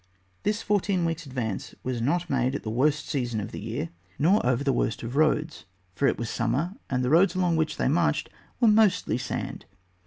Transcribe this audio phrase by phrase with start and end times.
[0.41, 4.43] This fourteen weeks' advance was not made at the worst season of the year, nor
[4.43, 7.87] over the worst of roads, for it was summer, and the roads along which they
[7.87, 8.27] marched
[8.59, 9.65] were mostly sand.